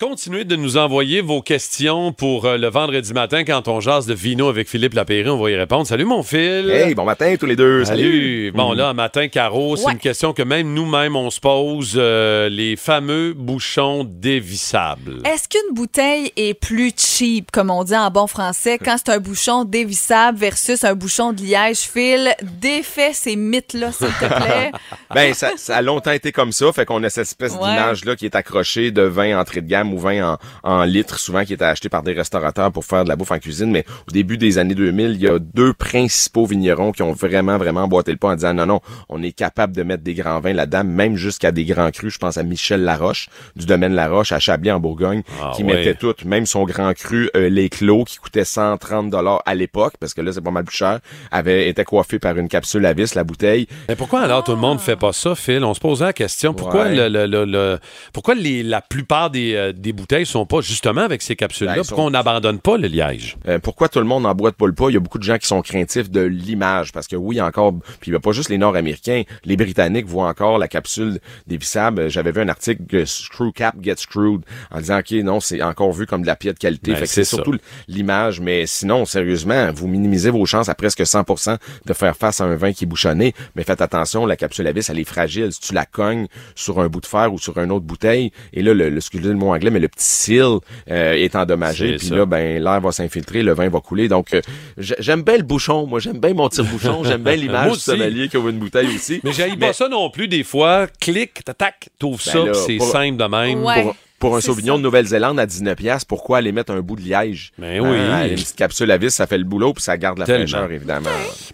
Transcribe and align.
Continuez 0.00 0.44
de 0.46 0.56
nous 0.56 0.78
envoyer 0.78 1.20
vos 1.20 1.42
questions 1.42 2.10
pour 2.14 2.46
euh, 2.46 2.56
le 2.56 2.68
vendredi 2.68 3.12
matin 3.12 3.44
quand 3.44 3.68
on 3.68 3.80
jase 3.80 4.06
de 4.06 4.14
vino 4.14 4.48
avec 4.48 4.66
Philippe 4.66 4.94
Lapéry. 4.94 5.28
On 5.28 5.36
va 5.36 5.50
y 5.50 5.56
répondre. 5.56 5.86
Salut, 5.86 6.06
mon 6.06 6.22
Phil. 6.22 6.70
Hey, 6.70 6.94
bon 6.94 7.04
matin 7.04 7.34
tous 7.38 7.44
les 7.44 7.54
deux. 7.54 7.84
Salut. 7.84 8.50
Bon, 8.54 8.72
là, 8.72 8.88
un 8.88 8.92
matin, 8.94 9.28
Caro, 9.28 9.76
c'est 9.76 9.84
Ouais. 9.84 9.92
une 9.92 9.98
question 9.98 10.32
que 10.32 10.40
même 10.42 10.72
nous-mêmes, 10.72 11.16
on 11.16 11.28
se 11.28 11.38
pose. 11.38 11.96
euh, 11.96 12.48
les 12.48 12.76
fameux 12.76 13.34
bouchons 13.34 14.04
dévissables. 14.08 15.18
Est-ce 15.26 15.46
qu'une 15.50 15.74
bouteille 15.74 16.32
est 16.34 16.54
plus 16.54 16.92
cheap, 16.96 17.50
comme 17.50 17.68
on 17.70 17.84
dit 17.84 17.94
en 17.94 18.10
bon 18.10 18.26
français, 18.26 18.78
quand 18.82 18.96
c'est 18.96 19.12
un 19.12 19.18
bouchon 19.18 19.64
dévissable 19.64 20.38
versus 20.38 20.82
un 20.82 20.94
bouchon 20.94 21.34
de 21.34 21.42
liège 21.42 21.80
fil? 21.80 22.34
Défais 22.42 23.12
ces 23.12 23.36
mythes-là, 23.36 23.92
s'il 23.92 24.06
te 24.06 24.24
plaît. 24.24 24.72
Ben, 25.14 25.34
ça, 25.34 25.50
ça 25.56 25.76
a 25.76 25.82
longtemps 25.82 26.12
été 26.12 26.30
comme 26.30 26.52
ça. 26.52 26.72
Fait 26.72 26.86
qu'on 26.86 27.02
a 27.02 27.10
cette 27.10 27.22
espèce 27.26 27.52
Ouais. 27.54 27.58
d'image-là 27.68 28.14
qui 28.16 28.26
est 28.26 28.36
accrochée 28.36 28.92
de 28.92 29.02
vin 29.02 29.38
entrée 29.40 29.60
de 29.60 29.66
gamme 29.68 29.89
ou 29.92 29.98
vin 29.98 30.32
en, 30.32 30.38
en 30.62 30.84
litres, 30.84 31.18
souvent 31.18 31.44
qui 31.44 31.52
était 31.54 31.64
acheté 31.64 31.88
par 31.88 32.02
des 32.02 32.12
restaurateurs 32.12 32.72
pour 32.72 32.84
faire 32.84 33.04
de 33.04 33.08
la 33.08 33.16
bouffe 33.16 33.30
en 33.32 33.38
cuisine. 33.38 33.70
Mais 33.70 33.84
au 34.08 34.12
début 34.12 34.38
des 34.38 34.58
années 34.58 34.74
2000, 34.74 35.10
il 35.12 35.20
y 35.22 35.28
a 35.28 35.38
deux 35.38 35.72
principaux 35.72 36.46
vignerons 36.46 36.92
qui 36.92 37.02
ont 37.02 37.12
vraiment, 37.12 37.58
vraiment 37.58 37.86
boité 37.88 38.12
le 38.12 38.18
pas 38.18 38.28
en 38.28 38.34
disant 38.34 38.54
non, 38.54 38.66
non, 38.66 38.80
on 39.08 39.22
est 39.22 39.32
capable 39.32 39.74
de 39.74 39.82
mettre 39.82 40.02
des 40.02 40.14
grands 40.14 40.40
vins 40.40 40.52
là-dedans, 40.52 40.84
même 40.84 41.16
jusqu'à 41.16 41.52
des 41.52 41.64
grands 41.64 41.90
crus. 41.90 42.14
Je 42.14 42.18
pense 42.18 42.36
à 42.38 42.42
Michel 42.42 42.82
Laroche, 42.82 43.28
du 43.56 43.66
domaine 43.66 43.94
Laroche, 43.94 44.32
à 44.32 44.38
Chablis 44.38 44.70
en 44.70 44.80
Bourgogne, 44.80 45.22
Ah, 45.42 45.52
qui 45.54 45.62
ouais. 45.64 45.74
mettait 45.74 45.94
tout, 45.94 46.14
même 46.24 46.46
son 46.46 46.64
grand 46.64 46.92
cru, 46.94 47.30
euh, 47.36 47.48
les 47.48 47.68
clos, 47.68 48.04
qui 48.04 48.16
coûtait 48.18 48.44
130 48.44 49.10
dollars 49.10 49.42
à 49.46 49.54
l'époque, 49.54 49.94
parce 50.00 50.14
que 50.14 50.20
là, 50.20 50.32
c'est 50.32 50.40
pas 50.40 50.50
mal 50.50 50.64
plus 50.64 50.76
cher, 50.76 51.00
avait 51.30 51.68
été 51.68 51.84
coiffé 51.84 52.18
par 52.18 52.36
une 52.36 52.48
capsule 52.48 52.84
à 52.86 52.92
vis, 52.92 53.14
la 53.14 53.24
bouteille. 53.24 53.66
Mais 53.88 53.96
pourquoi 53.96 54.20
alors 54.20 54.44
tout 54.44 54.52
le 54.52 54.58
monde 54.58 54.80
fait 54.80 54.96
pas 54.96 55.12
ça, 55.12 55.34
Phil? 55.34 55.64
On 55.64 55.74
se 55.74 55.80
posait 55.80 56.04
la 56.04 56.12
question. 56.12 56.54
Pourquoi, 56.54 56.84
Ouais. 56.84 56.94
le, 56.94 57.08
le- 57.08 57.26
le- 57.26 57.44
le- 57.44 57.78
pourquoi 58.12 58.34
les, 58.34 58.62
la 58.62 58.80
plupart 58.80 59.30
des, 59.30 59.54
euh, 59.54 59.72
des 59.80 59.92
bouteilles 59.92 60.26
sont 60.26 60.46
pas 60.46 60.60
justement 60.60 61.00
avec 61.00 61.22
ces 61.22 61.36
capsules-là? 61.36 61.74
Ben, 61.74 61.80
pourquoi 61.82 61.96
sont- 61.96 62.02
on 62.08 62.10
n'abandonne 62.10 62.58
pas 62.58 62.76
le 62.76 62.86
liège? 62.88 63.36
Euh, 63.48 63.58
pourquoi 63.58 63.88
tout 63.88 63.98
le 63.98 64.04
monde 64.04 64.26
en 64.26 64.34
boit 64.34 64.50
de 64.50 64.56
poule 64.56 64.74
pas? 64.74 64.90
Il 64.90 64.94
y 64.94 64.96
a 64.96 65.00
beaucoup 65.00 65.18
de 65.18 65.22
gens 65.24 65.38
qui 65.38 65.46
sont 65.46 65.62
craintifs 65.62 66.10
de 66.10 66.20
l'image. 66.20 66.92
Parce 66.92 67.06
que 67.06 67.16
oui, 67.16 67.40
encore, 67.40 67.72
puis 68.00 68.08
il 68.08 68.10
n'y 68.10 68.16
a 68.16 68.20
pas 68.20 68.32
juste 68.32 68.48
les 68.50 68.58
Nord-Américains, 68.58 69.22
les 69.44 69.56
Britanniques 69.56 70.06
voient 70.06 70.28
encore 70.28 70.58
la 70.58 70.68
capsule 70.68 71.18
dévissable. 71.46 72.10
J'avais 72.10 72.32
vu 72.32 72.40
un 72.40 72.48
article 72.48 72.82
que 72.88 73.04
Screw 73.04 73.52
Cap 73.54 73.74
Get 73.82 73.96
Screwed 73.96 74.42
en 74.70 74.78
disant, 74.80 74.98
OK, 74.98 75.10
non, 75.24 75.40
c'est 75.40 75.62
encore 75.62 75.92
vu 75.92 76.06
comme 76.06 76.22
de 76.22 76.26
la 76.26 76.36
pièce 76.36 76.54
de 76.54 76.58
qualité. 76.58 76.92
Ben, 76.92 77.06
c'est 77.06 77.24
surtout 77.24 77.52
l'image. 77.88 78.40
Mais 78.40 78.66
sinon, 78.66 79.04
sérieusement, 79.04 79.70
vous 79.72 79.88
minimisez 79.88 80.30
vos 80.30 80.44
chances 80.46 80.68
à 80.68 80.74
presque 80.74 81.00
100% 81.06 81.56
de 81.86 81.92
faire 81.92 82.16
face 82.16 82.40
à 82.40 82.44
un 82.44 82.56
vin 82.56 82.72
qui 82.72 82.84
est 82.84 82.86
bouchonné. 82.86 83.34
Mais 83.56 83.64
faites 83.64 83.80
attention, 83.80 84.26
la 84.26 84.36
capsule 84.36 84.66
à 84.66 84.72
vis, 84.72 84.88
elle 84.90 84.98
est 84.98 85.04
fragile. 85.04 85.52
Si 85.52 85.60
tu 85.60 85.74
la 85.74 85.86
cognes 85.86 86.26
sur 86.54 86.80
un 86.80 86.88
bout 86.88 87.00
de 87.00 87.06
fer 87.06 87.32
ou 87.32 87.38
sur 87.38 87.56
une 87.58 87.70
autre 87.72 87.84
bouteille, 87.86 88.30
et 88.52 88.62
là, 88.62 88.74
le, 88.74 88.88
le 88.90 88.96
excusez 88.96 89.28
le 89.28 89.34
mot 89.34 89.52
anglais, 89.52 89.69
mais 89.70 89.78
le 89.78 89.88
petit 89.88 90.04
seal 90.04 90.58
euh, 90.90 91.12
est 91.14 91.34
endommagé. 91.36 91.96
Puis 91.96 92.10
là, 92.10 92.26
ben 92.26 92.62
l'air 92.62 92.80
va 92.80 92.92
s'infiltrer, 92.92 93.42
le 93.42 93.52
vin 93.52 93.68
va 93.68 93.80
couler. 93.80 94.08
Donc 94.08 94.34
euh, 94.34 94.40
j'ai- 94.78 94.96
j'aime 94.98 95.22
bien 95.22 95.36
le 95.36 95.42
bouchon, 95.42 95.86
moi 95.86 96.00
j'aime 96.00 96.18
bien 96.18 96.34
mon 96.34 96.48
tire-bouchon, 96.48 97.04
j'aime 97.04 97.22
bien 97.22 97.36
l'image 97.36 97.72
du 97.72 97.78
sommelier 97.80 98.28
qui 98.28 98.36
ouvre 98.36 98.48
une 98.48 98.58
bouteille 98.58 98.88
aussi. 98.94 99.20
Mais 99.24 99.32
j'aille 99.32 99.56
pas 99.56 99.72
ça 99.72 99.88
non 99.88 100.10
plus 100.10 100.28
des 100.28 100.42
fois. 100.44 100.86
Clic, 101.00 101.42
tac, 101.56 101.88
t'ouvres 101.98 102.20
Ben 102.26 102.52
ça, 102.54 102.60
c'est 102.66 102.76
pour- 102.76 102.90
simple 102.90 103.16
de 103.16 103.24
même. 103.24 103.62
Ouais. 103.64 103.82
Pour, 103.82 103.96
pour 104.20 104.36
un 104.36 104.40
sauvignon 104.40 104.74
ça. 104.74 104.78
de 104.78 104.82
Nouvelle-Zélande 104.84 105.40
à 105.40 105.46
19 105.46 105.74
pièces, 105.76 106.04
pourquoi 106.04 106.38
aller 106.38 106.52
mettre 106.52 106.72
un 106.72 106.80
bout 106.80 106.94
de 106.94 107.00
liège? 107.02 107.52
Ben 107.58 107.80
oui. 107.80 107.88
Hein, 107.98 108.26
une 108.28 108.34
petite 108.36 108.54
capsule 108.54 108.90
à 108.92 108.96
vis, 108.98 109.10
ça 109.12 109.26
fait 109.26 109.38
le 109.38 109.44
boulot 109.44 109.72
puis 109.72 109.82
ça 109.82 109.96
garde 109.98 110.18
la 110.18 110.26
Tellement. 110.26 110.46
fraîcheur 110.46 110.70
évidemment. 110.70 111.08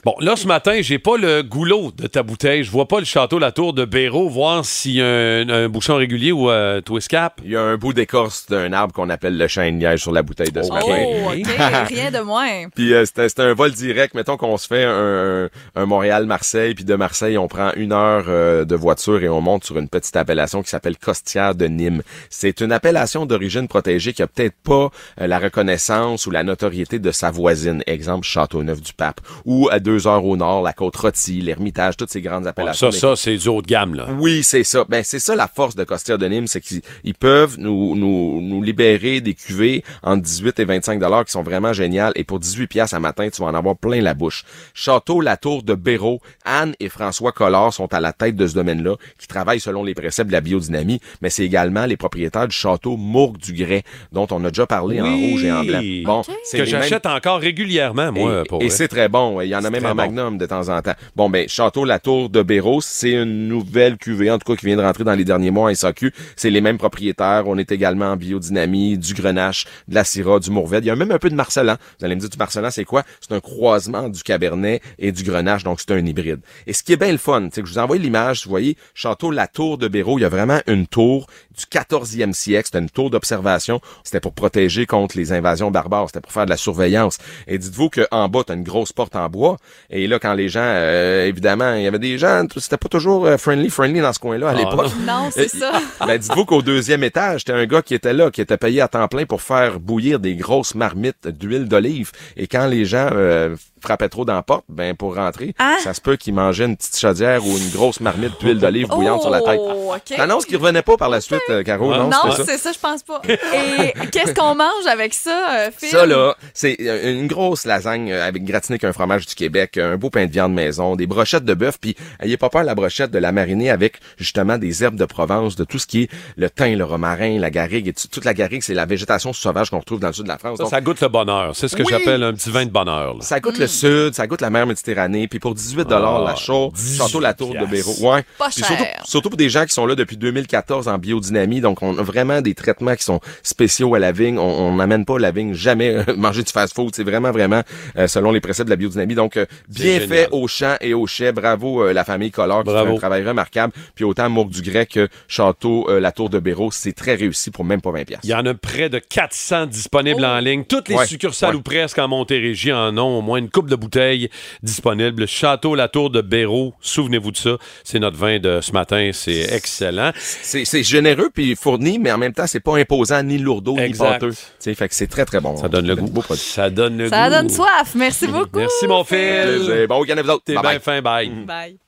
Bon, 0.05 0.15
là, 0.21 0.37
ce 0.37 0.47
matin, 0.47 0.79
j'ai 0.83 0.99
pas 0.99 1.17
le 1.17 1.43
goulot 1.43 1.93
de 1.97 2.07
ta 2.07 2.23
bouteille. 2.23 2.63
Je 2.65 2.71
vois 2.71 2.87
pas 2.89 2.99
le 2.99 3.05
château 3.07 3.39
La 3.39 3.53
Tour 3.53 3.73
de 3.73 3.85
Béraud, 3.85 4.29
voir 4.29 4.65
s'il 4.65 4.93
y 4.97 5.01
a 5.03 5.07
un, 5.07 5.49
un 5.49 5.69
bouchon 5.69 5.97
régulier 5.97 6.33
ou 6.33 6.51
un 6.51 6.81
twist 6.83 7.09
cap. 7.09 7.41
Il 7.45 7.53
y 7.53 7.57
a 7.57 7.63
un 7.63 7.77
bout 7.77 7.93
d'écorce 7.93 8.47
d'un 8.49 8.73
arbre 8.73 8.93
qu'on 8.93 9.09
appelle 9.11 9.39
le 9.39 9.47
chêne 9.49 9.79
liège 9.79 10.03
sur 10.03 10.13
la 10.13 10.23
bouteille 10.23 10.51
de 10.53 10.63
ce 10.63 10.69
Oh. 10.71 10.75
matin. 10.75 11.05
Oh, 11.07 11.31
OK. 11.31 11.47
Rien 11.89 12.11
de 12.11 12.21
moins. 12.25 12.69
Puis 12.75 12.93
euh, 12.93 13.05
c'était 13.05 13.29
c'était 13.29 13.43
un 13.43 13.55
vol 13.55 13.71
direct. 13.73 14.15
Mettons 14.15 14.37
qu'on 14.37 14.57
se 14.57 14.67
fait 14.67 14.85
un, 14.85 15.45
un- 15.45 15.49
un 15.77 15.87
Montréal-Marseille, 15.87 16.75
puis 16.75 16.85
de 16.85 16.95
Marseille, 16.97 17.39
on 17.39 17.47
prend 17.49 17.71
une 17.77 17.93
heure 17.93 18.25
euh, 18.29 18.65
de 18.65 18.75
voiture 18.75 19.23
et 19.23 19.29
on 19.29 19.41
monte 19.41 19.65
sur 19.65 19.79
une 19.79 19.89
petite 19.89 20.17
appellation 20.17 20.63
qui 20.63 20.71
s'appelle 20.71 20.97
Costière 20.97 21.55
de 21.55 21.67
Nîmes. 21.67 22.03
C'est 22.31 22.56
une 22.61 22.73
appellation 22.73 23.27
d'origine 23.27 23.69
protégée 23.69 24.13
qui 24.13 24.23
a 24.23 24.27
peut-être 24.27 24.57
pas 24.63 24.91
euh, 25.21 25.27
la 25.27 25.39
reconnaissance 25.39 26.27
ou 26.27 26.31
la 26.31 26.43
notoriété 26.43 26.99
de 26.99 27.11
sa 27.11 27.31
voisine. 27.31 27.83
Exemple, 27.87 28.27
Châteauneuf-du-Pape. 28.27 29.21
Ou 29.45 29.69
à 29.71 29.79
deux 29.81 30.07
heures 30.07 30.25
au 30.25 30.37
nord, 30.37 30.63
la 30.63 30.73
Côte-Rôtie, 30.73 31.41
l'Ermitage, 31.41 31.97
toutes 31.97 32.11
ces 32.11 32.21
grandes 32.21 32.45
Bon, 32.45 32.51
appellations. 32.51 32.91
ça, 32.91 32.99
ça, 33.01 33.17
c'est 33.17 33.37
du 33.37 33.49
haut 33.49 33.63
de 33.63 33.67
gamme, 33.67 33.95
là. 33.95 34.09
Oui, 34.19 34.43
c'est 34.43 34.65
ça. 34.65 34.85
Ben 34.89 35.03
c'est 35.05 35.19
ça 35.19 35.35
la 35.35 35.49
force 35.49 35.75
de 35.75 35.85
Costière 35.85 36.19
de 36.19 36.27
Nîmes, 36.27 36.47
c'est 36.47 36.61
qu'ils 36.61 36.83
ils 37.05 37.15
peuvent 37.15 37.57
nous, 37.59 37.95
nous, 37.97 38.41
nous 38.41 38.63
libérer 38.63 39.21
des 39.21 39.35
cuvées 39.35 39.83
entre 40.03 40.23
18 40.23 40.61
et 40.61 40.65
25 40.65 40.99
dollars 41.01 41.25
qui 41.25 41.33
sont 41.33 41.43
vraiment 41.43 41.73
géniales. 41.73 42.13
Et 42.17 42.25
pour 42.25 42.39
18 42.39 42.67
pièces 42.67 42.93
à 42.95 43.01
matin, 43.01 43.29
tu 43.33 43.43
vas 43.43 43.49
en 43.49 43.55
avoir 43.55 43.77
plein 43.77 44.01
la 44.01 44.15
bouche. 44.15 44.45
Château 44.75 45.21
La 45.21 45.37
Tour 45.37 45.63
de 45.63 45.75
Béraud, 45.75 46.21
Anne 46.45 46.75
et 46.81 46.89
François 46.89 47.33
Collard 47.33 47.73
sont 47.73 47.93
à 47.93 48.01
la 48.01 48.13
tête 48.13 48.37
de 48.37 48.47
ce 48.47 48.55
domaine-là, 48.55 48.97
qui 49.19 49.27
travaillent 49.27 49.61
selon 49.61 49.83
les 49.85 49.95
préceptes 49.95 50.29
de 50.29 50.33
la 50.33 50.41
biodynamie, 50.41 51.01
mais 51.23 51.31
c'est 51.31 51.45
également 51.45 51.87
les 51.87 51.97
propriétaires 51.97 52.46
du 52.47 52.57
château 52.57 52.97
Mourgue 52.97 53.39
du 53.39 53.53
Grès, 53.53 53.83
dont 54.13 54.27
on 54.31 54.45
a 54.45 54.49
déjà 54.51 54.67
parlé 54.67 55.01
en 55.01 55.15
rouge 55.17 55.45
et 55.45 55.53
en 55.53 55.65
blanc. 55.65 55.81
Bon, 56.05 56.23
c'est 56.45 56.59
Que 56.59 56.63
mêmes- 56.63 56.71
j'achète 56.71 57.07
encore 57.07 57.41
régulièrement, 57.41 58.13
moi, 58.13 58.43
et, 58.45 58.49
pour 58.49 58.63
et 58.63 58.67
vrai. 58.67 58.75
c'est 58.77 58.89
très 58.89 59.09
bon. 59.09 59.41
Il 59.41 59.49
y 59.49 59.57
en 59.57 59.65
a 59.65 59.71
même 59.71 59.85
en 59.87 59.91
bon. 59.91 59.95
magnum 59.97 60.39
de 60.39 60.47
temps 60.47 60.69
en 60.69 60.81
temps. 60.83 60.95
Bon, 61.15 61.29
ben, 61.31 61.49
Château 61.49 61.85
La 61.85 61.99
Tour 61.99 62.29
de 62.31 62.43
Béraud, 62.43 62.81
c'est 62.81 63.13
une 63.13 63.49
nouvelle 63.49 63.97
cuvée, 63.97 64.31
en 64.31 64.39
tout 64.39 64.53
cas, 64.53 64.57
qui 64.59 64.67
vient 64.67 64.77
de 64.77 64.83
rentrer 64.83 65.05
dans 65.05 65.15
les 65.15 65.25
derniers 65.25 65.51
mois 65.51 65.71
en 65.71 65.75
SAQ. 65.75 66.13
C'est 66.37 66.51
les 66.51 66.61
mêmes 66.61 66.79
propriétaires. 66.79 67.45
On 67.47 67.59
est 67.59 67.71
également 67.73 68.07
en 68.13 68.17
biodynamie, 68.17 68.99
du 68.99 69.15
grenache, 69.15 69.67
de 69.89 69.95
la 69.95 70.05
syrah, 70.05 70.39
du 70.41 70.51
mourvèdre. 70.51 70.85
Il 70.85 70.89
y 70.89 70.91
a 70.91 70.97
même 70.97 71.11
un 71.11 71.19
peu 71.19 71.31
de 71.31 71.35
marcelan. 71.35 71.77
Vous 71.99 72.05
allez 72.05 72.15
me 72.15 72.21
dire, 72.21 72.29
du 72.31 72.39
marcelan, 72.39 72.71
c'est 72.71 72.85
quoi? 72.85 73.03
C'est 73.21 73.35
un 73.35 73.41
croisement 73.41 74.09
du 74.09 74.23
cabernet 74.23 74.81
et 74.99 75.13
du 75.13 75.23
grenache, 75.23 75.65
donc 75.65 75.81
c'est 75.81 75.93
un 75.93 76.05
hybride. 76.05 76.41
Et 76.67 76.73
ce 76.73 76.83
qui 76.83 76.93
est 76.93 76.97
bien 76.97 77.13
le 77.13 77.19
fun, 77.19 77.49
c'est 77.53 77.63
que 77.63 77.69
je 77.69 77.73
vous 77.73 77.79
envoie 77.79 77.97
l'image, 77.99 78.45
vous 78.45 78.51
voyez, 78.51 78.77
Château 78.95 79.31
La 79.31 79.47
Tour 79.47 79.79
de 79.79 79.89
Béraud, 79.89 80.19
il 80.19 80.23
y 80.23 80.25
a 80.25 80.29
vraiment 80.29 80.61
une 80.67 80.87
tour 80.87 81.27
du 81.57 81.65
14e 81.65 82.33
siècle. 82.37 82.67
C'était 82.67 82.79
une 82.79 82.91
tour 82.91 83.11
d'observation. 83.11 83.81
C'était 84.05 84.21
pour 84.21 84.33
protéger 84.33 84.87
contre 84.87 85.17
les 85.17 85.33
invasions 85.33 85.71
barbares. 85.73 86.07
C'était 86.09 86.21
pour 86.21 86.31
faire 86.33 86.45
de 86.45 86.51
la 86.51 86.57
surveillance. 86.57 87.19
Et 87.49 87.59
dites-vous 87.59 87.91
qu'en 87.91 88.29
bas, 88.29 88.43
t'as 88.47 88.55
une 88.55 88.63
grosse 88.63 88.93
porte 88.93 89.17
en 89.17 89.29
bois. 89.29 89.57
Et 89.91 90.07
là, 90.07 90.19
quand 90.19 90.35
les 90.35 90.49
gens, 90.49 90.61
euh, 90.63 91.27
évidemment, 91.27 91.75
il 91.75 91.83
y 91.83 91.87
avait 91.87 91.99
des 91.99 92.19
gens, 92.19 92.45
c'était 92.57 92.77
pas 92.77 92.89
toujours 92.89 93.27
euh, 93.27 93.37
friendly, 93.37 93.71
friendly 93.71 94.01
dans 94.01 94.13
ce 94.13 94.19
coin-là 94.21 94.51
à 94.51 94.53
Ah, 94.53 94.55
l'époque. 94.55 94.93
Non, 95.07 95.31
c'est 95.33 95.49
ça. 95.49 95.73
Ben, 96.07 96.19
dites-vous 96.19 96.45
qu'au 96.45 96.63
deuxième 96.63 97.03
étage, 97.03 97.41
c'était 97.41 97.53
un 97.53 97.67
gars 97.67 97.83
qui 97.83 97.95
était 97.95 98.13
là, 98.13 98.31
qui 98.31 98.41
était 98.41 98.57
payé 98.59 98.81
à 98.81 98.89
temps 98.89 99.09
plein 99.09 99.25
pour 99.25 99.43
faire 99.43 99.81
bouillir 99.81 100.21
des 100.21 100.37
grosses 100.37 100.75
marmites 100.75 101.27
d'huile 101.27 101.67
d'olive. 101.67 102.13
Et 102.37 102.47
quand 102.47 102.67
les 102.67 102.85
gens 102.85 103.09
euh, 103.13 103.57
frappaient 103.87 104.09
trop 104.09 104.25
dans 104.25 104.35
la 104.35 104.43
porte, 104.43 104.65
ben, 104.69 104.95
pour 104.97 105.15
rentrer, 105.15 105.55
Ah. 105.59 105.77
ça 105.83 105.95
se 105.95 106.01
peut 106.01 106.17
qu'ils 106.17 106.35
mangeaient 106.35 106.65
une 106.65 106.77
petite 106.77 106.99
chaudière 106.99 107.45
ou 107.47 107.57
une 107.57 107.71
grosse 107.71 108.01
marmite 108.01 108.33
d'huile 108.41 108.59
d'olive 108.59 108.89
bouillante 108.89 109.21
sur 109.23 109.31
la 109.31 109.41
tête. 109.41 109.61
Oh, 109.63 109.93
OK. 109.95 110.17
T'annonces 110.17 110.45
qu'il 110.45 110.57
revenait 110.57 110.83
pas 110.83 110.97
par 110.97 111.09
la 111.09 111.21
suite, 111.21 111.41
euh, 111.51 111.63
Caro, 111.63 111.93
Ah, 111.93 111.99
non? 111.99 112.09
Non, 112.11 112.33
c'est 112.45 112.59
ça, 112.59 112.73
je 112.73 112.79
pense 112.79 113.03
pas. 113.05 113.23
Et 113.29 113.93
qu'est-ce 114.11 114.35
qu'on 114.35 114.55
mange 114.55 114.87
avec 114.91 115.15
ça, 115.15 115.57
euh, 115.59 115.71
Phil? 115.77 115.89
Ça, 115.89 116.05
là, 116.07 116.35
c'est 116.53 116.77
euh, 116.81 117.13
une 117.13 117.27
grosse 117.29 117.65
lasagne 117.65 118.13
avec 118.13 118.45
gratiné 118.45 118.75
avec 118.75 118.85
un 118.85 118.93
fromage 118.93 119.27
du 119.27 119.35
Québec, 119.35 119.79
un 119.79 119.97
beau 119.97 120.11
pain 120.11 120.27
de 120.27 120.33
viande 120.33 120.53
maison, 120.53 120.97
des 120.97 121.07
brochettes 121.07 121.45
de 121.45 121.55
bœuf, 121.55 121.79
puis 121.81 121.97
ayez 122.21 122.37
pas 122.37 122.49
peur 122.51 122.65
la 122.65 122.75
brochette 122.75 123.11
de 123.13 123.19
la 123.19 123.31
mariner 123.33 123.71
avec 123.71 124.01
justement 124.19 124.59
des 124.59 124.83
herbes 124.83 124.97
de 124.97 125.05
Provence, 125.05 125.55
de 125.57 125.65
tout 125.65 125.79
ce 125.79 125.87
qui 125.87 126.03
est 126.05 126.11
le 126.37 126.51
thym, 126.51 126.75
le 126.77 126.85
romarin, 126.85 127.39
la 127.39 127.51
garrigue. 127.51 127.87
Et 127.89 127.93
tout- 127.93 128.09
toute 128.09 128.25
la 128.25 128.35
garrigue, 128.35 128.63
c'est 128.63 128.75
la 128.75 128.87
végétation 128.87 129.33
sauvage 129.33 129.71
qu'on 129.71 129.79
retrouve 129.79 130.01
dans 130.01 130.09
le 130.09 130.13
sud 130.13 130.25
de 130.25 130.29
la 130.29 130.39
France. 130.39 130.57
Ça, 130.59 130.65
Donc, 130.65 130.71
ça 130.71 130.81
goûte 130.81 131.01
le 131.01 131.09
bonheur. 131.09 131.55
C'est 131.55 131.69
ce 131.69 131.77
que 131.77 131.83
Oui. 131.83 131.89
j'appelle 131.91 132.23
un 132.23 132.33
petit 132.33 132.51
vin 132.51 132.65
de 132.65 132.71
bonheur. 132.71 133.15
là. 133.15 133.21
ça 133.21 133.39
goûte 133.41 133.59
le 133.59 133.67
sud, 133.77 134.15
ça 134.15 134.27
goûte 134.27 134.41
la 134.41 134.51
mer 134.51 134.67
Méditerranée, 134.67 135.29
puis 135.29 135.39
pour 135.39 135.55
18 135.55 135.87
dollars 135.89 136.23
Ah, 136.23 136.31
la 136.31 136.35
chaux, 136.37 136.71
18 136.75 136.99
Château 136.99 137.21
La 137.21 137.35
Tour 137.35 137.55
de. 137.55 137.67
Béraud. 137.67 137.95
Ouais. 138.01 138.23
Pas 138.39 138.49
Puis 138.49 138.61
cher. 138.63 138.67
Surtout, 138.69 138.85
surtout 139.05 139.31
pour 139.31 139.37
des 139.37 139.49
gens 139.49 139.65
qui 139.65 139.73
sont 139.75 139.87
là 139.87 139.95
depuis 139.95 140.17
2014 140.17 140.89
en 140.89 140.99
biodynamie, 140.99 141.61
donc 141.61 141.83
on 141.83 141.97
a 141.99 142.03
vraiment 142.03 142.41
des 142.41 142.55
traitements 142.55 142.95
qui 142.95 143.05
sont 143.05 143.21
spéciaux 143.43 143.95
à 143.95 143.99
la 143.99 144.13
vigne. 144.13 144.39
On 144.39 144.75
n'amène 144.77 145.05
pas 145.05 145.19
la 145.19 145.31
vigne 145.31 145.55
jamais 145.55 145.91
euh, 146.09 146.17
manger 146.17 146.43
du 146.43 146.53
fast-food. 146.53 146.95
C'est 146.95 147.05
vraiment 147.05 147.31
vraiment 147.33 147.63
euh, 147.97 148.07
selon 148.07 148.33
les 148.33 148.41
préceptes 148.41 148.67
de 148.69 148.73
la 148.73 148.77
biodynamie. 148.77 149.15
Donc 149.15 149.37
euh, 149.37 149.47
bien 149.69 149.99
génial. 150.01 150.09
fait 150.09 150.29
au 150.33 150.47
champ 150.49 150.77
et 150.81 150.95
au 150.95 151.07
chai. 151.07 151.33
Bravo 151.33 151.83
euh, 151.83 151.93
la 151.93 152.05
famille 152.05 152.31
Collard 152.31 152.63
qui 152.63 152.71
Bravo. 152.71 152.91
fait 152.91 152.95
un 152.95 152.99
travail 152.99 153.25
remarquable. 153.27 153.73
Puis 153.95 154.05
autant 154.05 154.29
Mourgue 154.31 154.51
du 154.51 154.63
Grec 154.63 154.91
que 154.91 155.09
Château 155.29 155.87
euh, 155.89 156.01
La 156.01 156.13
Tour 156.13 156.31
de 156.31 156.39
Béraud, 156.39 156.71
c'est 156.71 156.93
très 156.93 157.15
réussi 157.15 157.51
pour 157.51 157.65
même 157.65 157.81
pas 157.81 157.91
20 157.91 158.05
pièces. 158.05 158.21
Il 158.25 158.31
y 158.31 158.35
en 158.35 158.47
a 158.47 158.55
près 158.55 158.89
de 158.89 158.99
400 158.99 159.67
disponibles 159.67 160.25
en 160.25 160.39
ligne. 160.39 160.65
Toutes 160.65 160.89
les 160.89 160.95
Ouais, 160.97 161.07
succursales 161.07 161.51
ouais. 161.51 161.57
ou 161.57 161.63
presque 161.63 161.99
en 161.99 162.09
Montérégie 162.09 162.73
en 162.73 162.97
ont 162.97 163.19
au 163.19 163.23
moins 163.23 163.39
une 163.39 163.51
coupe 163.57 163.71
de 163.71 163.77
bouteilles 163.77 164.29
disponibles. 164.63 165.27
Château 165.27 165.75
La 165.75 165.89
Tour 165.89 166.11
de 166.11 166.21
Béraud, 166.21 166.75
souvenez-vous 166.81 167.33
de 167.33 167.37
ça. 167.39 167.57
C'est 167.85 167.99
notre 167.99 168.17
vin 168.19 168.39
de 168.39 168.61
ce 168.61 168.73
matin. 168.73 169.11
C'est 169.15 169.53
excellent. 169.55 170.11
C'est 170.15 170.83
généreux 170.83 171.31
puis 171.33 171.57
fourni, 171.57 171.99
mais 171.99 172.13
en 172.13 172.19
même 172.19 172.35
temps 172.35 172.47
c'est 172.47 172.61
pas 172.61 172.77
imposant 172.77 173.23
ni 173.23 173.39
lourdeau 173.39 173.79
Exact. 173.79 174.05
ni 174.05 174.13
pâteux. 174.13 174.31
Tu 174.33 174.37
sais, 174.59 174.75
fait 174.75 174.89
que 174.89 174.95
c'est 174.95 175.07
très 175.07 175.25
très 175.25 175.41
bon. 175.41 175.57
Ça 175.57 175.69
donne 175.69 175.87
le 175.87 175.97
goût. 175.97 176.07
Beau 176.09 176.21
produit. 176.21 176.43
Ça 176.45 176.69
donne 176.69 176.99
le 176.99 177.09
Ça 177.09 177.29
goût. 177.29 177.35
donne 177.37 177.49
soif. 177.49 177.95
Merci 177.95 178.27
beaucoup. 178.27 178.59
Merci, 178.59 178.87
mon. 178.87 179.05
Plaisir. 179.05 179.87
Bon 179.89 180.01
week-end 180.03 180.19
à 180.19 180.23
vous 180.23 180.31
autres. 180.31 180.45
T'es 180.45 180.55
Bye 180.55 180.63
bien 180.63 180.71
bye. 180.73 180.81
fin. 180.81 181.01
Bye. 181.03 181.31
Bye. 181.47 181.86